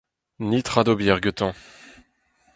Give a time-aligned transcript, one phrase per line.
[0.49, 1.53] Netra d'ober gantañ.